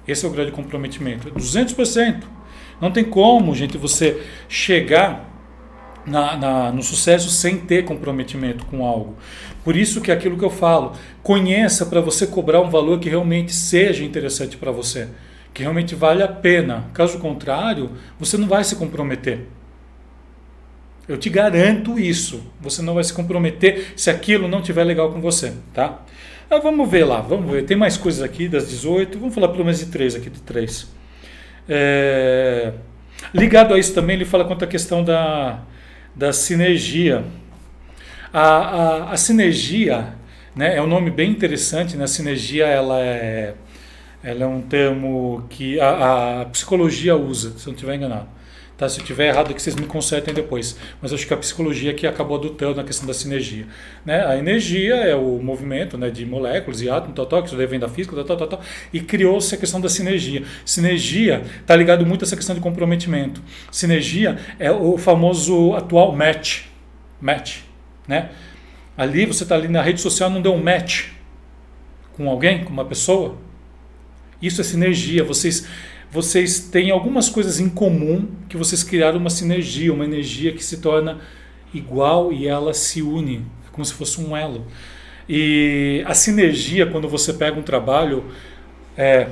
Esse 0.08 0.26
é 0.26 0.28
o 0.28 0.32
grau 0.32 0.46
de 0.46 0.52
comprometimento. 0.52 1.30
200%. 1.32 2.24
Não 2.82 2.92
tem 2.92 3.04
como, 3.04 3.56
gente, 3.56 3.78
você 3.78 4.22
chegar 4.48 5.37
na, 6.08 6.38
na, 6.38 6.72
no 6.72 6.82
sucesso 6.82 7.30
sem 7.30 7.58
ter 7.58 7.84
comprometimento 7.84 8.66
com 8.66 8.86
algo. 8.86 9.16
Por 9.64 9.76
isso 9.76 10.00
que 10.00 10.10
é 10.10 10.14
aquilo 10.14 10.38
que 10.38 10.46
eu 10.46 10.50
falo, 10.50 10.94
conheça 11.22 11.86
para 11.86 12.00
você 12.00 12.26
cobrar 12.26 12.62
um 12.62 12.70
valor 12.70 13.00
que 13.00 13.10
realmente 13.10 13.54
seja 13.54 14.04
interessante 14.04 14.56
para 14.56 14.72
você, 14.72 15.10
que 15.54 15.62
realmente 15.62 15.94
vale 15.94 16.24
a 16.24 16.28
pena. 16.28 16.86
Caso 16.94 17.20
contrário, 17.20 17.92
você 18.18 18.38
não 18.38 18.48
vai 18.48 18.64
se 18.64 18.78
comprometer. 18.78 19.42
Eu 21.08 21.18
te 21.18 21.30
garanto 21.30 22.00
isso. 22.00 22.44
Você 22.62 22.82
não 22.82 22.94
vai 22.94 23.04
se 23.04 23.14
comprometer 23.14 23.94
se 23.96 24.10
aquilo 24.10 24.48
não 24.48 24.60
estiver 24.60 24.84
legal 24.84 25.12
com 25.12 25.22
você, 25.22 25.54
tá? 25.74 26.02
Ah, 26.50 26.60
vamos 26.60 26.90
ver 26.90 27.06
lá, 27.06 27.20
vamos 27.20 27.52
ver. 27.52 27.64
Tem 27.64 27.76
mais 27.76 27.98
coisas 27.98 28.22
aqui 28.22 28.48
das 28.48 28.70
18. 28.70 29.20
Vamos 29.20 29.36
falar 29.36 29.50
pelo 29.50 29.66
menos 29.66 29.80
de 29.80 29.88
três 29.88 30.16
aqui, 30.16 30.30
de 30.30 30.42
três. 30.42 30.88
É... 31.68 32.74
Ligado 33.34 33.74
a 33.74 33.80
isso 33.80 33.94
também, 33.94 34.16
ele 34.16 34.26
fala 34.26 34.46
quanto 34.46 34.64
à 34.64 34.68
questão 34.68 35.04
da, 35.04 35.62
da 36.18 36.34
sinergia. 36.34 37.24
A, 38.34 38.42
a, 38.42 39.12
a 39.12 39.18
sinergia 39.18 40.16
né, 40.56 40.76
é 40.76 40.82
um 40.82 40.88
nome 40.88 41.12
bem 41.12 41.30
interessante, 41.30 41.96
né? 41.96 42.06
a 42.06 42.08
sinergia 42.08 42.66
ela 42.66 43.00
é, 43.00 43.54
ela 44.24 44.44
é 44.44 44.48
um 44.48 44.62
termo 44.62 45.46
que 45.48 45.80
a, 45.80 46.42
a 46.42 46.46
psicologia 46.46 47.16
usa, 47.16 47.52
se 47.52 47.68
eu 47.68 47.72
não 47.72 47.76
estiver 47.76 47.96
enganado. 47.96 48.28
Tá? 48.78 48.88
Se 48.88 49.00
eu 49.00 49.02
estiver 49.02 49.30
errado, 49.30 49.54
que 49.54 49.62
vocês 49.62 49.76
me 49.76 49.88
consertem 49.88 50.34
depois. 50.34 50.78
Mas 51.02 51.12
acho 51.12 51.26
que 51.26 51.34
a 51.34 51.38
psicologia 51.38 51.94
que 51.94 52.06
acabou 52.06 52.38
adotando 52.38 52.76
na 52.76 52.84
questão 52.84 53.08
da 53.08 53.14
sinergia. 53.14 53.66
Né? 54.06 54.24
A 54.24 54.38
energia 54.38 54.96
é 54.96 55.16
o 55.16 55.40
movimento 55.42 55.98
né, 55.98 56.12
de 56.12 56.26
moléculas 56.26 56.82
e 56.82 56.90
átomos, 56.90 57.16
tal, 57.28 57.42
que 57.42 57.48
isso 57.48 57.58
vem 57.58 57.80
da 57.80 57.90
física, 57.90 58.24
tal, 58.24 58.38
tal, 58.38 58.62
e 58.94 59.00
criou-se 59.00 59.54
a 59.56 59.58
questão 59.58 59.82
da 59.82 59.90
sinergia. 59.90 60.44
Sinergia 60.64 61.44
está 61.60 61.76
ligado 61.76 62.06
muito 62.06 62.24
a 62.24 62.26
essa 62.26 62.36
questão 62.36 62.56
de 62.56 62.62
comprometimento. 62.62 63.42
Sinergia 63.72 64.38
é 64.60 64.72
o 64.72 64.96
famoso 64.98 65.74
atual 65.74 66.16
match. 66.16 66.66
Match. 67.20 67.62
Né? 68.08 68.30
Ali 68.96 69.26
você 69.26 69.42
está 69.42 69.56
ali 69.56 69.68
na 69.68 69.82
rede 69.82 70.02
social, 70.02 70.30
não 70.30 70.42
deu 70.42 70.54
um 70.54 70.62
match 70.62 71.10
com 72.16 72.30
alguém, 72.30 72.64
com 72.64 72.72
uma 72.72 72.86
pessoa. 72.86 73.38
Isso 74.42 74.62
é 74.62 74.64
sinergia. 74.64 75.24
Vocês 75.24 75.68
vocês 76.12 76.60
têm 76.60 76.92
algumas 76.92 77.30
coisas 77.30 77.60
em 77.60 77.70
comum 77.70 78.28
que 78.48 78.58
vocês 78.58 78.84
criaram 78.84 79.20
uma 79.20 79.30
sinergia, 79.30 79.94
uma 79.94 80.06
energia 80.06 80.52
que 80.52 80.64
se 80.64 80.78
torna 80.78 81.20
igual 81.74 82.32
e 82.32 82.48
ela 82.48 82.74
se 82.74 83.02
une, 83.02 83.46
como 83.72 83.86
se 83.86 83.94
fosse 83.94 84.20
um 84.22 84.36
elo. 84.36 84.66
E 85.28 86.04
a 86.06 86.14
sinergia, 86.14 86.86
quando 86.86 87.10
você 87.10 87.34
pega 87.34 87.60
um 87.60 87.64
trabalho 87.64 88.26
é, 88.98 89.28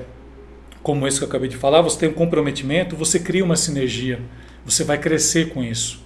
como 0.83 1.07
esse 1.07 1.17
que 1.17 1.23
eu 1.23 1.29
acabei 1.29 1.47
de 1.47 1.57
falar, 1.57 1.81
você 1.81 1.99
tem 1.99 2.09
um 2.09 2.13
comprometimento, 2.13 2.95
você 2.95 3.19
cria 3.19 3.43
uma 3.43 3.55
sinergia, 3.55 4.19
você 4.65 4.83
vai 4.83 4.97
crescer 4.97 5.49
com 5.49 5.63
isso. 5.63 6.03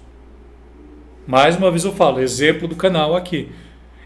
Mais 1.28 1.56
uma 1.56 1.70
vez 1.70 1.84
eu 1.84 1.94
falo, 1.94 2.20
exemplo 2.20 2.68
do 2.68 2.76
canal 2.76 3.16
aqui 3.16 3.50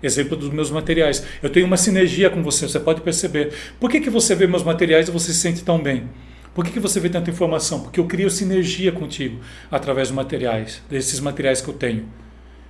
exemplo 0.06 0.36
dos 0.36 0.50
meus 0.50 0.70
materiais. 0.70 1.24
Eu 1.42 1.50
tenho 1.50 1.66
uma 1.66 1.78
sinergia 1.78 2.30
com 2.30 2.44
você, 2.44 2.68
você 2.68 2.80
pode 2.80 3.02
perceber. 3.02 3.54
Por 3.80 3.90
que, 3.90 4.02
que 4.02 4.10
você 4.10 4.36
vê 4.36 4.46
meus 4.46 4.64
materiais 4.64 5.08
e 5.08 5.12
você 5.12 5.32
se 5.32 5.40
sente 5.40 5.64
tão 5.64 5.82
bem? 5.82 6.10
Por 6.54 6.64
que, 6.64 6.72
que 6.72 6.80
você 6.80 7.00
vê 7.00 7.10
tanta 7.10 7.32
informação? 7.32 7.82
Porque 7.82 8.00
eu 8.00 8.06
crio 8.06 8.30
sinergia 8.30 8.92
contigo 8.92 9.40
através 9.72 10.10
dos 10.10 10.16
materiais, 10.16 10.82
desses 10.90 11.20
materiais 11.20 11.62
que 11.62 11.68
eu 11.68 11.74
tenho. 11.74 12.08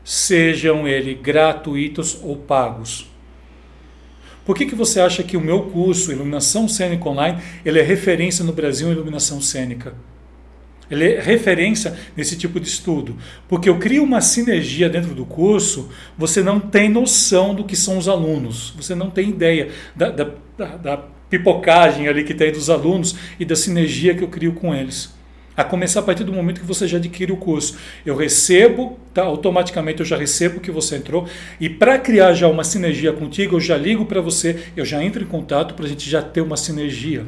Sejam 0.03 0.87
eles 0.87 1.19
gratuitos 1.21 2.19
ou 2.21 2.37
pagos. 2.37 3.09
Por 4.45 4.55
que, 4.55 4.65
que 4.65 4.75
você 4.75 4.99
acha 4.99 5.23
que 5.23 5.37
o 5.37 5.41
meu 5.41 5.63
curso 5.63 6.11
Iluminação 6.11 6.67
Cênica 6.67 7.07
Online 7.07 7.41
ele 7.63 7.79
é 7.79 7.83
referência 7.83 8.43
no 8.43 8.51
Brasil 8.51 8.87
em 8.87 8.91
iluminação 8.91 9.41
cênica? 9.41 9.93
Ele 10.93 11.13
é 11.13 11.19
referência 11.19 11.97
nesse 12.15 12.37
tipo 12.37 12.59
de 12.59 12.67
estudo. 12.67 13.17
Porque 13.47 13.67
eu 13.67 13.79
crio 13.79 14.03
uma 14.03 14.21
sinergia 14.21 14.87
dentro 14.87 15.15
do 15.15 15.25
curso, 15.25 15.89
você 16.17 16.43
não 16.43 16.59
tem 16.59 16.87
noção 16.87 17.55
do 17.55 17.63
que 17.63 17.75
são 17.75 17.97
os 17.97 18.07
alunos, 18.07 18.73
você 18.77 18.93
não 18.93 19.09
tem 19.09 19.29
ideia 19.29 19.69
da, 19.95 20.11
da, 20.11 20.25
da 20.77 20.97
pipocagem 21.29 22.07
ali 22.07 22.23
que 22.23 22.33
tem 22.33 22.51
dos 22.51 22.69
alunos 22.69 23.15
e 23.39 23.45
da 23.45 23.55
sinergia 23.55 24.13
que 24.13 24.23
eu 24.23 24.27
crio 24.27 24.53
com 24.53 24.73
eles. 24.73 25.11
A 25.57 25.63
começar 25.63 25.99
a 25.99 26.03
partir 26.03 26.23
do 26.23 26.33
momento 26.33 26.61
que 26.61 26.67
você 26.67 26.87
já 26.87 26.97
adquire 26.97 27.31
o 27.31 27.37
curso. 27.37 27.77
Eu 28.05 28.15
recebo, 28.15 28.99
tá, 29.13 29.23
automaticamente 29.23 29.99
eu 29.99 30.05
já 30.05 30.17
recebo 30.17 30.59
que 30.59 30.71
você 30.71 30.97
entrou, 30.97 31.27
e 31.59 31.69
para 31.69 31.97
criar 31.97 32.33
já 32.33 32.47
uma 32.47 32.63
sinergia 32.63 33.13
contigo, 33.13 33.55
eu 33.55 33.59
já 33.59 33.77
ligo 33.77 34.05
para 34.05 34.21
você, 34.21 34.63
eu 34.75 34.85
já 34.85 35.03
entro 35.03 35.23
em 35.23 35.27
contato 35.27 35.73
para 35.73 35.85
a 35.85 35.87
gente 35.87 36.07
já 36.09 36.21
ter 36.21 36.41
uma 36.41 36.57
sinergia. 36.57 37.25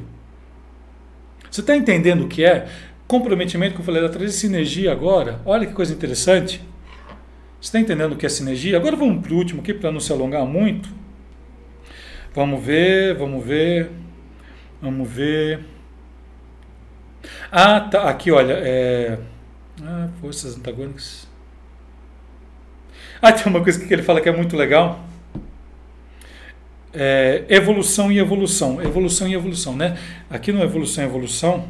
Você 1.49 1.61
está 1.61 1.75
entendendo 1.75 2.25
o 2.25 2.27
que 2.27 2.43
é? 2.43 2.67
Comprometimento 3.07 3.75
que 3.75 3.81
eu 3.81 3.85
falei 3.85 4.01
lá 4.01 4.07
atrás, 4.07 4.33
sinergia 4.33 4.91
agora. 4.91 5.39
Olha 5.45 5.67
que 5.67 5.73
coisa 5.73 5.93
interessante. 5.93 6.61
Você 7.61 7.67
está 7.67 7.79
entendendo 7.79 8.13
o 8.13 8.15
que 8.15 8.25
é 8.25 8.29
sinergia? 8.29 8.77
Agora 8.77 8.95
vamos 8.95 9.25
para 9.25 9.33
o 9.33 9.37
último 9.37 9.61
aqui, 9.61 9.73
para 9.73 9.91
não 9.91 9.99
se 9.99 10.11
alongar 10.11 10.45
muito. 10.45 10.89
Vamos 12.33 12.63
ver, 12.63 13.15
vamos 13.15 13.45
ver. 13.45 13.91
Vamos 14.81 15.09
ver. 15.09 15.59
Ah, 17.51 17.79
tá. 17.79 18.09
Aqui, 18.09 18.31
olha. 18.31 18.53
É... 18.53 19.19
Ah, 19.83 20.09
forças 20.19 20.57
antagônicas. 20.57 21.27
Ah, 23.21 23.31
tem 23.31 23.47
uma 23.47 23.63
coisa 23.63 23.83
que 23.83 23.93
ele 23.93 24.03
fala 24.03 24.21
que 24.21 24.29
é 24.29 24.35
muito 24.35 24.55
legal. 24.55 25.03
É, 26.93 27.43
evolução 27.49 28.11
e 28.11 28.19
evolução. 28.19 28.81
Evolução 28.81 29.27
e 29.27 29.33
evolução, 29.33 29.75
né? 29.75 29.97
Aqui 30.29 30.51
no 30.51 30.63
Evolução 30.63 31.03
e 31.03 31.07
Evolução, 31.07 31.67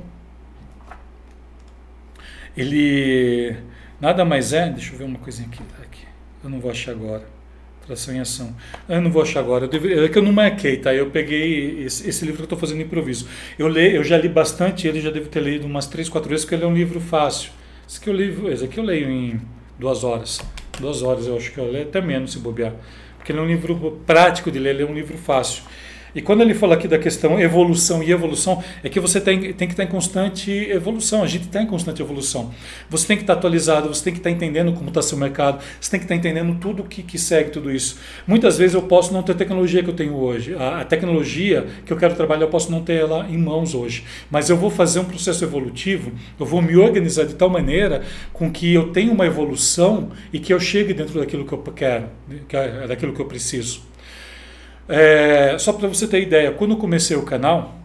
ele 2.58 3.56
nada 4.00 4.24
mais 4.24 4.54
é. 4.54 4.70
Deixa 4.70 4.94
eu 4.94 4.98
ver 4.98 5.04
uma 5.06 5.20
coisinha 5.20 5.48
aqui. 5.48 5.62
aqui. 5.82 6.06
Eu 6.44 6.50
não 6.50 6.60
vou 6.60 6.72
achar 6.72 6.92
agora. 6.92 7.24
Tração 7.86 8.16
em 8.16 8.20
ação. 8.20 8.56
Eu 8.90 9.00
não 9.00 9.12
vou 9.12 9.22
achar 9.22 9.40
agora. 9.40 9.70
Eu 9.72 10.06
é 10.06 10.10
que 10.10 10.18
eu 10.18 10.24
não 10.24 10.32
marquei, 10.32 10.78
tá? 10.78 10.94
Eu 10.94 11.12
peguei 11.12 11.84
esse, 11.84 12.10
esse 12.10 12.26
livro 12.26 12.38
que 12.38 12.44
eu 12.44 12.46
estou 12.46 12.58
fazendo 12.58 12.82
improviso. 12.82 13.28
Eu, 13.60 13.68
le, 13.68 13.96
eu 13.96 14.04
já 14.04 14.18
li 14.18 14.28
bastante 14.28 14.88
ele, 14.88 15.00
já 15.00 15.12
devo 15.12 15.30
ter 15.30 15.44
lido 15.44 15.68
umas 15.68 15.86
três, 15.86 16.10
quatro 16.10 16.30
vezes, 16.30 16.46
porque 16.46 16.56
ele 16.56 16.64
é 16.64 16.68
um 16.68 16.74
livro 16.74 17.00
fácil. 17.00 17.52
Esse 17.88 18.00
aqui 18.00 18.10
eu, 18.10 18.14
li, 18.14 18.52
esse 18.52 18.66
aqui 18.66 18.80
eu 18.80 18.84
leio 18.84 19.10
em 19.10 19.40
duas 19.78 20.04
horas. 20.04 20.42
Duas 20.80 21.04
horas 21.04 21.28
eu 21.28 21.38
acho 21.38 21.52
que 21.52 21.60
eu 21.60 21.72
leio, 21.72 21.86
até 21.86 22.02
menos 22.02 22.32
se 22.32 22.40
bobear. 22.40 22.74
Porque 23.18 23.32
ele 23.32 23.40
é 23.40 23.42
um 23.42 23.48
livro 23.48 24.02
prático 24.06 24.50
de 24.50 24.58
ler, 24.58 24.72
ele 24.72 24.84
é 24.84 24.86
um 24.86 24.94
livro 24.94 25.18
fácil. 25.18 25.64
E 26.16 26.22
quando 26.22 26.42
ele 26.42 26.54
fala 26.54 26.76
aqui 26.76 26.88
da 26.88 26.98
questão 26.98 27.38
evolução 27.38 28.02
e 28.02 28.10
evolução, 28.10 28.64
é 28.82 28.88
que 28.88 29.02
você 29.02 29.20
tem, 29.20 29.54
tem 29.54 29.68
que 29.68 29.74
estar 29.74 29.84
em 29.84 29.88
constante 29.88 30.50
evolução. 30.50 31.22
A 31.22 31.28
gente 31.28 31.44
está 31.44 31.62
em 31.62 31.68
constante 31.68 32.02
evolução. 32.02 32.52
Você 32.90 33.06
tem 33.06 33.18
que 33.18 33.24
estar 33.24 33.34
atualizado, 33.34 33.90
você 33.90 34.06
tem 34.06 34.14
que 34.14 34.20
estar 34.20 34.32
entendendo 34.32 34.72
como 34.72 34.88
está 34.88 35.02
seu 35.02 35.18
mercado, 35.18 35.62
você 35.80 35.92
tem 35.92 36.00
que 36.00 36.06
estar 36.06 36.16
entendendo 36.16 36.58
tudo 36.58 36.86
que, 36.86 37.04
que 37.04 37.20
segue 37.20 37.50
tudo 37.50 37.70
isso. 37.70 37.98
Muitas 38.26 38.58
vezes 38.58 38.76
eu 38.76 38.84
posso 38.84 39.14
não 39.14 39.22
ter 39.24 39.34
a 39.34 39.36
tecnologia 39.36 39.84
que 39.84 39.90
eu 39.90 39.94
tenho 39.94 40.16
hoje. 40.16 40.56
A, 40.56 40.82
a 40.82 40.86
tecnologia 40.86 41.68
que 41.86 41.92
eu 41.92 41.98
quero 41.98 42.16
trabalhar, 42.16 42.44
eu 42.44 42.50
posso 42.50 42.72
não 42.72 42.82
ter 42.82 43.02
ela 43.02 43.28
em 43.30 43.38
mãos 43.38 43.76
hoje. 43.76 44.06
Mas 44.32 44.50
eu 44.50 44.56
vou 44.56 44.70
fazer 44.70 45.02
um 45.02 45.06
processo 45.06 45.44
evolutivo, 45.44 46.14
eu 46.40 46.46
vou 46.46 46.62
me 46.62 46.78
organizar 46.78 47.26
de 47.26 47.36
tal 47.36 47.50
maneira 47.50 48.04
com 48.32 48.50
que 48.50 48.74
eu 48.74 48.94
tenha 48.94 49.12
uma 49.12 49.26
evolução 49.26 50.12
e 50.32 50.40
que 50.40 50.54
eu 50.54 50.62
chegue 50.62 50.94
dentro 50.94 51.20
daquilo 51.20 51.44
que 51.44 51.52
eu 51.52 51.60
quero, 51.76 52.06
é 52.54 52.88
daquilo 52.88 53.12
que 53.12 53.20
eu 53.20 53.26
preciso. 53.26 53.95
É, 54.88 55.58
só 55.58 55.74
para 55.74 55.88
você 55.88 56.08
ter 56.08 56.22
ideia, 56.22 56.52
quando 56.52 56.72
eu 56.72 56.78
comecei 56.78 57.18
o 57.18 57.24
canal, 57.24 57.80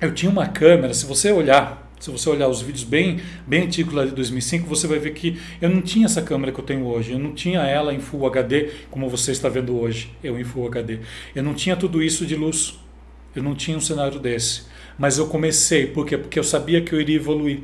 eu 0.00 0.12
tinha 0.12 0.30
uma 0.30 0.46
câmera, 0.46 0.92
se 0.94 1.06
você 1.06 1.32
olhar, 1.32 1.90
se 2.00 2.10
você 2.10 2.30
olhar 2.30 2.48
os 2.48 2.62
vídeos 2.62 2.84
bem, 2.84 3.20
bem 3.46 3.64
antigos 3.64 3.92
lá 3.92 4.04
de 4.06 4.12
2005, 4.12 4.66
você 4.66 4.86
vai 4.86 4.98
ver 4.98 5.12
que 5.12 5.38
eu 5.60 5.68
não 5.68 5.82
tinha 5.82 6.06
essa 6.06 6.22
câmera 6.22 6.50
que 6.50 6.58
eu 6.58 6.64
tenho 6.64 6.86
hoje. 6.86 7.12
Eu 7.12 7.18
não 7.18 7.32
tinha 7.32 7.60
ela 7.60 7.92
em 7.92 8.00
Full 8.00 8.26
HD, 8.26 8.70
como 8.90 9.08
você 9.08 9.32
está 9.32 9.50
vendo 9.50 9.78
hoje, 9.78 10.10
eu 10.24 10.38
em 10.40 10.44
Full 10.44 10.66
HD. 10.66 11.00
Eu 11.34 11.42
não 11.42 11.52
tinha 11.52 11.76
tudo 11.76 12.02
isso 12.02 12.24
de 12.24 12.34
luz. 12.34 12.78
Eu 13.34 13.42
não 13.42 13.54
tinha 13.54 13.76
um 13.76 13.80
cenário 13.80 14.18
desse. 14.18 14.62
Mas 14.98 15.18
eu 15.18 15.26
comecei, 15.26 15.86
por 15.86 16.06
quê? 16.06 16.18
Porque 16.18 16.38
eu 16.38 16.44
sabia 16.44 16.80
que 16.80 16.94
eu 16.94 17.00
iria 17.00 17.16
evoluir. 17.16 17.60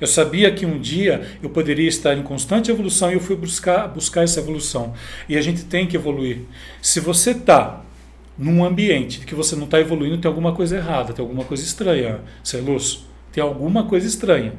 Eu 0.00 0.06
sabia 0.06 0.50
que 0.52 0.66
um 0.66 0.78
dia 0.78 1.38
eu 1.42 1.50
poderia 1.50 1.88
estar 1.88 2.16
em 2.16 2.22
constante 2.22 2.70
evolução 2.70 3.10
e 3.10 3.14
eu 3.14 3.20
fui 3.20 3.36
buscar, 3.36 3.88
buscar 3.88 4.22
essa 4.22 4.40
evolução. 4.40 4.94
E 5.28 5.36
a 5.36 5.40
gente 5.40 5.64
tem 5.64 5.86
que 5.86 5.96
evoluir. 5.96 6.40
Se 6.80 7.00
você 7.00 7.30
está 7.30 7.84
num 8.36 8.64
ambiente 8.64 9.20
que 9.20 9.34
você 9.34 9.54
não 9.54 9.64
está 9.64 9.80
evoluindo, 9.80 10.18
tem 10.18 10.28
alguma 10.28 10.52
coisa 10.52 10.76
errada, 10.76 11.12
tem 11.12 11.22
alguma 11.22 11.44
coisa 11.44 11.62
estranha, 11.62 12.20
Celus. 12.42 13.06
Tem 13.32 13.42
alguma 13.42 13.84
coisa 13.84 14.06
estranha. 14.06 14.52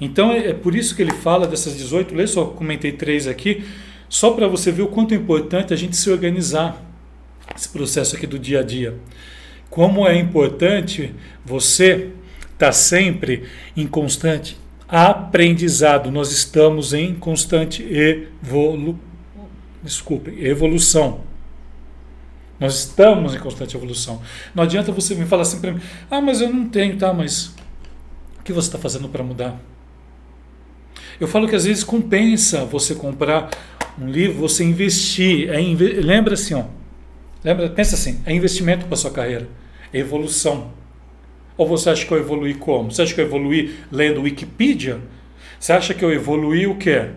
Então 0.00 0.30
é, 0.32 0.48
é 0.48 0.54
por 0.54 0.74
isso 0.74 0.94
que 0.94 1.02
ele 1.02 1.12
fala 1.12 1.46
dessas 1.46 1.76
18 1.76 2.14
leis, 2.14 2.30
só 2.30 2.44
comentei 2.46 2.92
três 2.92 3.26
aqui, 3.26 3.64
só 4.08 4.32
para 4.32 4.46
você 4.46 4.70
ver 4.70 4.82
o 4.82 4.88
quanto 4.88 5.14
é 5.14 5.16
importante 5.16 5.72
a 5.72 5.76
gente 5.76 5.96
se 5.96 6.10
organizar 6.10 6.82
esse 7.54 7.68
processo 7.68 8.16
aqui 8.16 8.26
do 8.26 8.38
dia 8.38 8.60
a 8.60 8.62
dia. 8.62 8.94
Como 9.70 10.06
é 10.06 10.16
importante 10.16 11.14
você 11.44 12.10
está 12.56 12.72
sempre 12.72 13.44
em 13.76 13.86
constante 13.86 14.58
aprendizado. 14.88 16.10
Nós 16.10 16.32
estamos 16.32 16.92
em 16.92 17.14
constante 17.14 17.82
evolu 17.82 18.98
Desculpe, 19.86 20.32
evolução. 20.44 21.20
Nós 22.58 22.76
estamos 22.76 23.36
em 23.36 23.38
constante 23.38 23.76
evolução. 23.76 24.20
Não 24.52 24.64
adianta 24.64 24.90
você 24.90 25.14
me 25.14 25.24
falar 25.24 25.42
assim 25.42 25.60
para 25.60 25.72
mim, 25.72 25.80
ah, 26.10 26.20
mas 26.20 26.40
eu 26.40 26.52
não 26.52 26.68
tenho, 26.68 26.96
tá, 26.96 27.12
mas 27.12 27.54
o 28.40 28.42
que 28.42 28.52
você 28.52 28.66
está 28.66 28.78
fazendo 28.78 29.08
para 29.08 29.22
mudar? 29.22 29.60
Eu 31.20 31.28
falo 31.28 31.46
que 31.46 31.54
às 31.54 31.64
vezes 31.64 31.84
compensa 31.84 32.64
você 32.64 32.96
comprar 32.96 33.50
um 33.96 34.08
livro, 34.08 34.40
você 34.40 34.64
investir. 34.64 35.50
É 35.50 35.60
inve... 35.60 36.00
Lembra 36.00 36.34
assim, 36.34 36.54
ó. 36.54 36.64
Lembra, 37.44 37.68
pensa 37.70 37.94
assim, 37.94 38.20
é 38.26 38.34
investimento 38.34 38.86
para 38.86 38.96
sua 38.96 39.12
carreira, 39.12 39.48
é 39.92 39.98
evolução. 39.98 40.72
Ou 41.56 41.66
você 41.66 41.90
acha 41.90 42.06
que 42.06 42.12
eu 42.12 42.18
evolui 42.18 42.54
como? 42.54 42.90
Você 42.90 43.02
acha 43.02 43.14
que 43.14 43.20
eu 43.20 43.24
evolui 43.24 43.76
lendo 43.90 44.22
Wikipedia? 44.22 45.00
Você 45.58 45.72
acha 45.72 45.94
que 45.94 46.04
eu 46.04 46.12
evolui 46.12 46.66
o 46.66 46.76
quê? 46.76 47.10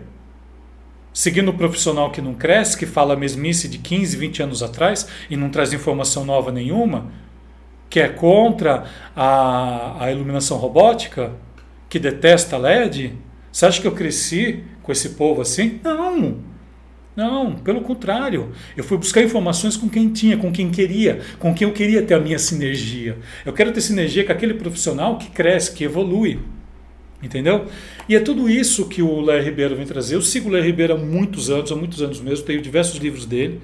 Seguindo 1.12 1.50
o 1.50 1.54
profissional 1.54 2.10
que 2.10 2.22
não 2.22 2.34
cresce, 2.34 2.78
que 2.78 2.86
fala 2.86 3.14
a 3.14 3.16
mesmice 3.16 3.68
de 3.68 3.78
15, 3.78 4.16
20 4.16 4.42
anos 4.44 4.62
atrás 4.62 5.06
e 5.28 5.36
não 5.36 5.50
traz 5.50 5.72
informação 5.72 6.24
nova 6.24 6.50
nenhuma? 6.50 7.12
Que 7.88 8.00
é 8.00 8.08
contra 8.08 8.84
a, 9.14 10.04
a 10.04 10.12
iluminação 10.12 10.56
robótica? 10.56 11.32
Que 11.88 11.98
detesta 11.98 12.56
LED? 12.56 13.14
Você 13.52 13.66
acha 13.66 13.80
que 13.80 13.86
eu 13.86 13.92
cresci 13.92 14.62
com 14.82 14.92
esse 14.92 15.10
povo 15.10 15.42
assim? 15.42 15.80
Não! 15.82 16.49
Não, 17.20 17.52
pelo 17.52 17.82
contrário. 17.82 18.50
Eu 18.74 18.82
fui 18.82 18.96
buscar 18.96 19.22
informações 19.22 19.76
com 19.76 19.90
quem 19.90 20.08
tinha, 20.08 20.38
com 20.38 20.50
quem 20.50 20.70
queria, 20.70 21.20
com 21.38 21.52
quem 21.52 21.68
eu 21.68 21.74
queria 21.74 22.00
ter 22.00 22.14
a 22.14 22.18
minha 22.18 22.38
sinergia. 22.38 23.18
Eu 23.44 23.52
quero 23.52 23.70
ter 23.72 23.82
sinergia 23.82 24.24
com 24.24 24.32
aquele 24.32 24.54
profissional 24.54 25.18
que 25.18 25.28
cresce, 25.28 25.70
que 25.70 25.84
evolui. 25.84 26.38
Entendeu? 27.22 27.66
E 28.08 28.16
é 28.16 28.20
tudo 28.20 28.48
isso 28.48 28.88
que 28.88 29.02
o 29.02 29.20
Léo 29.20 29.42
Ribeiro 29.42 29.76
vem 29.76 29.84
trazer. 29.84 30.14
Eu 30.14 30.22
sigo 30.22 30.48
o 30.48 30.52
Léo 30.52 30.64
Ribeiro 30.64 30.94
há 30.94 30.96
muitos 30.96 31.50
anos, 31.50 31.70
há 31.70 31.76
muitos 31.76 32.00
anos 32.00 32.22
mesmo, 32.22 32.46
tenho 32.46 32.62
diversos 32.62 32.98
livros 32.98 33.26
dele. 33.26 33.60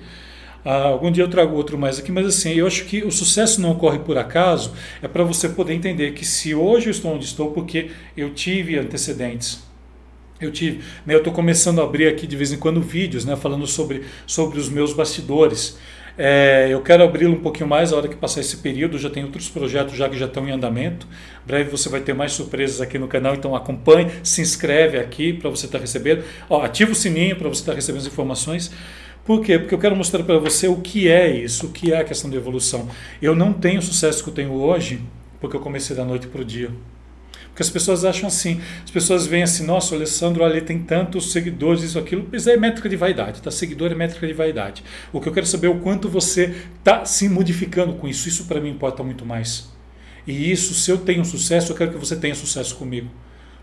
Ah, 0.63 0.89
algum 0.89 1.11
dia 1.11 1.25
eu 1.25 1.29
trago 1.29 1.57
outro 1.57 1.79
mais 1.79 1.99
aqui, 1.99 2.13
mas 2.13 2.27
assim, 2.27 2.53
eu 2.53 2.67
acho 2.67 2.85
que 2.85 3.05
o 3.07 3.11
sucesso 3.11 3.59
não 3.63 3.71
ocorre 3.71 4.01
por 4.01 4.19
acaso, 4.19 4.75
é 5.01 5.09
para 5.09 5.25
você 5.25 5.49
poder 5.49 5.73
entender 5.73 6.13
que 6.13 6.27
se 6.27 6.55
hoje 6.55 6.89
eu 6.89 6.91
estou 6.91 7.15
onde 7.15 7.25
estou, 7.25 7.53
porque 7.53 7.91
eu 8.15 8.35
tive 8.35 8.79
antecedentes 8.79 9.66
eu 10.41 10.51
tive, 10.51 10.81
né, 11.05 11.15
eu 11.15 11.19
estou 11.19 11.33
começando 11.33 11.81
a 11.81 11.85
abrir 11.85 12.09
aqui 12.09 12.27
de 12.27 12.37
vez 12.37 12.53
em 12.53 12.59
quando 12.59 12.81
vídeos, 12.81 13.25
né, 13.25 13.37
falando 13.37 13.67
sobre, 13.67 14.03
sobre 14.27 14.59
os 14.59 14.69
meus 14.69 14.93
bastidores. 14.93 15.79
É, 16.19 16.69
eu 16.71 16.81
quero 16.81 17.03
abri-lo 17.03 17.35
um 17.35 17.41
pouquinho 17.41 17.69
mais 17.69 17.93
a 17.93 17.97
hora 17.97 18.09
que 18.09 18.17
passar 18.17 18.41
esse 18.41 18.57
período. 18.59 18.99
Já 18.99 19.11
tem 19.11 19.23
outros 19.23 19.49
projetos 19.49 19.95
já 19.95 20.09
que 20.09 20.17
já 20.17 20.27
estão 20.27 20.49
em 20.49 20.53
andamento. 20.53 21.07
Breve 21.45 21.71
você 21.71 21.89
vai 21.89 22.01
ter 22.01 22.15
mais 22.15 22.33
surpresas 22.33 22.81
aqui 22.81 22.99
no 22.99 23.07
canal, 23.07 23.35
então 23.35 23.55
acompanhe, 23.55 24.11
se 24.23 24.41
inscreve 24.41 24.99
aqui 24.99 25.35
para 25.35 25.51
você 25.51 25.67
estar 25.67 25.79
tá 25.79 25.83
recebendo. 25.83 26.25
Ó, 26.49 26.63
ativa 26.63 26.93
o 26.93 26.95
sininho 26.95 27.37
para 27.37 27.49
você 27.49 27.61
estar 27.61 27.73
tá 27.73 27.77
recebendo 27.77 28.01
as 28.01 28.07
informações. 28.07 28.73
Por 29.25 29.43
quê? 29.43 29.59
Porque 29.59 29.75
eu 29.75 29.79
quero 29.79 29.97
mostrar 29.97 30.23
para 30.23 30.39
você 30.39 30.69
o 30.69 30.77
que 30.77 31.09
é 31.09 31.29
isso, 31.29 31.67
o 31.67 31.71
que 31.71 31.93
é 31.93 31.99
a 32.01 32.05
questão 32.05 32.31
de 32.31 32.37
evolução. 32.37 32.89
Eu 33.21 33.35
não 33.35 33.53
tenho 33.53 33.81
o 33.81 33.83
sucesso 33.83 34.23
que 34.23 34.31
eu 34.31 34.35
tenho 34.35 34.53
hoje 34.53 35.01
porque 35.41 35.57
eu 35.57 35.61
comecei 35.61 35.95
da 35.95 36.05
noite 36.05 36.29
para 36.29 36.41
o 36.41 36.45
dia. 36.45 36.71
Porque 37.57 37.63
as 37.63 37.71
pessoas 37.71 38.05
acham 38.05 38.27
assim. 38.27 38.61
As 38.85 38.91
pessoas 38.91 39.27
veem 39.27 39.43
assim, 39.43 39.65
nossa, 39.65 39.95
o 39.95 39.97
Alessandro 39.97 40.45
ali 40.45 40.61
tem 40.61 40.79
tantos 40.79 41.33
seguidores, 41.33 41.83
isso, 41.83 41.99
aquilo. 41.99 42.29
Isso 42.31 42.51
é 42.51 42.57
métrica 42.59 42.87
de 42.87 42.97
vaidade, 42.97 43.41
tá? 43.41 43.51
Seguidor 43.51 43.91
é 43.91 43.95
métrica 43.95 44.27
de 44.27 44.35
vaidade. 44.35 44.85
O 45.11 45.23
que 45.23 45.29
eu 45.31 45.33
quero 45.33 45.47
saber 45.47 45.69
é 45.69 45.71
o 45.71 45.79
quanto 45.79 46.07
você 46.07 46.55
está 46.79 47.07
se 47.07 47.31
modificando 47.31 47.95
com 47.95 48.07
isso. 48.07 48.29
Isso 48.29 48.45
para 48.45 48.61
mim 48.61 48.69
importa 48.69 49.03
muito 49.03 49.25
mais. 49.25 49.73
E 50.27 50.53
isso, 50.53 50.75
se 50.75 50.91
eu 50.91 50.99
tenho 50.99 51.25
sucesso, 51.25 51.73
eu 51.73 51.77
quero 51.77 51.93
que 51.93 51.97
você 51.97 52.15
tenha 52.15 52.35
sucesso 52.35 52.77
comigo. 52.77 53.09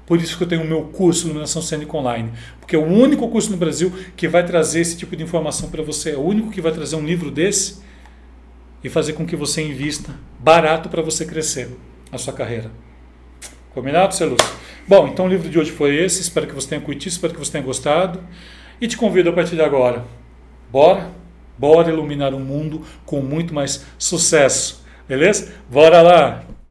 Por 0.07 0.19
isso 0.19 0.38
que 0.38 0.43
eu 0.43 0.47
tenho 0.47 0.63
o 0.63 0.67
meu 0.67 0.85
curso 0.85 1.27
Iluminação 1.27 1.62
Cênica 1.62 1.95
Online. 1.95 2.31
Porque 2.59 2.75
é 2.75 2.79
o 2.79 2.88
único 2.88 3.27
curso 3.27 3.51
no 3.51 3.57
Brasil 3.57 3.93
que 4.15 4.27
vai 4.27 4.43
trazer 4.43 4.79
esse 4.79 4.97
tipo 4.97 5.15
de 5.15 5.21
informação 5.21 5.69
para 5.69 5.83
você. 5.83 6.13
É 6.13 6.17
o 6.17 6.21
único 6.21 6.50
que 6.50 6.62
vai 6.62 6.71
trazer 6.71 6.95
um 6.95 7.05
livro 7.05 7.29
desse 7.29 7.77
e 8.83 8.89
fazer 8.89 9.13
com 9.13 9.23
que 9.23 9.35
você 9.35 9.62
invista 9.62 10.15
barato 10.39 10.89
para 10.89 11.03
você 11.03 11.27
crescer 11.27 11.69
a 12.12 12.17
sua 12.17 12.33
carreira. 12.33 12.71
Combinado, 13.74 14.13
Celúcio? 14.13 14.48
Bom, 14.88 15.08
então 15.08 15.25
o 15.25 15.27
livro 15.27 15.50
de 15.50 15.58
hoje 15.58 15.72
foi 15.72 15.96
esse. 15.96 16.22
Espero 16.22 16.46
que 16.46 16.53
você 16.53 16.70
tenha 16.70 16.82
curtido, 16.82 17.12
espero 17.12 17.34
que 17.34 17.39
você 17.39 17.51
tenha 17.51 17.63
gostado. 17.63 18.24
E 18.80 18.88
te 18.88 18.96
convido 18.96 19.30
a 19.30 19.34
partir 19.34 19.56
de 19.56 19.62
agora. 19.62 20.06
Bora? 20.72 21.10
Bora 21.58 21.89
iluminar 21.89 22.34
o 22.34 22.39
mundo 22.39 22.86
com 23.06 23.22
muito 23.22 23.53
mais 23.53 23.86
sucesso. 23.98 24.84
Beleza? 25.08 25.53
Bora 25.70 26.01
lá! 26.01 26.52